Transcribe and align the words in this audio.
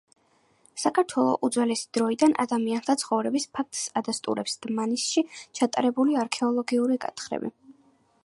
საქართველო 0.83 1.33
უძველესი 1.47 1.83
დროიდან 1.97 2.31
ადამიანთა 2.43 2.95
ცხოვრების 3.03 3.45
ფაქტს 3.59 3.83
ადასტურებს 4.01 4.57
დმანისში 4.65 5.25
ჩატარებული 5.59 6.17
არქეოლოგიური 6.23 6.97
გათხრები 7.07 7.53